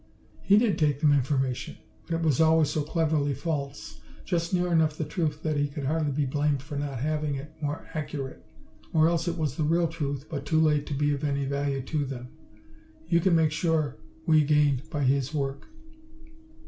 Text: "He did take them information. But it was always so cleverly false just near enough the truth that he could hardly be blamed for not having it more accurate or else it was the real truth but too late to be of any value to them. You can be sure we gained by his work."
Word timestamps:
"He 0.41 0.57
did 0.57 0.79
take 0.79 0.99
them 0.99 1.13
information. 1.13 1.77
But 2.07 2.15
it 2.15 2.21
was 2.23 2.41
always 2.41 2.71
so 2.71 2.81
cleverly 2.81 3.35
false 3.35 3.99
just 4.25 4.51
near 4.51 4.71
enough 4.73 4.97
the 4.97 5.05
truth 5.05 5.43
that 5.43 5.57
he 5.57 5.67
could 5.67 5.83
hardly 5.85 6.11
be 6.11 6.25
blamed 6.25 6.63
for 6.63 6.75
not 6.75 7.01
having 7.01 7.35
it 7.35 7.51
more 7.61 7.87
accurate 7.93 8.43
or 8.93 9.07
else 9.07 9.27
it 9.27 9.37
was 9.37 9.55
the 9.57 9.63
real 9.63 9.87
truth 9.87 10.25
but 10.27 10.43
too 10.43 10.59
late 10.59 10.87
to 10.87 10.95
be 10.95 11.13
of 11.13 11.23
any 11.23 11.45
value 11.45 11.83
to 11.83 12.03
them. 12.03 12.29
You 13.09 13.19
can 13.19 13.35
be 13.35 13.47
sure 13.51 13.97
we 14.25 14.43
gained 14.43 14.89
by 14.89 15.03
his 15.03 15.35
work." 15.35 15.67